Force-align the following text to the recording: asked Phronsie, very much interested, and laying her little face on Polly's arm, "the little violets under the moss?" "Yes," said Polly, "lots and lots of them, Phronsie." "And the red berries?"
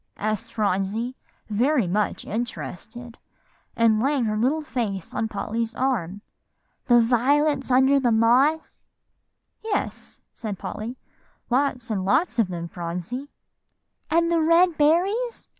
asked 0.17 0.51
Phronsie, 0.51 1.15
very 1.47 1.85
much 1.85 2.25
interested, 2.25 3.19
and 3.75 4.01
laying 4.01 4.25
her 4.25 4.35
little 4.35 4.63
face 4.63 5.13
on 5.13 5.27
Polly's 5.27 5.75
arm, 5.75 6.21
"the 6.87 6.95
little 6.95 7.07
violets 7.07 7.69
under 7.69 7.99
the 7.99 8.11
moss?" 8.11 8.81
"Yes," 9.63 10.19
said 10.33 10.57
Polly, 10.57 10.97
"lots 11.51 11.91
and 11.91 12.03
lots 12.03 12.39
of 12.39 12.47
them, 12.47 12.67
Phronsie." 12.67 13.29
"And 14.09 14.31
the 14.31 14.41
red 14.41 14.75
berries?" 14.75 15.47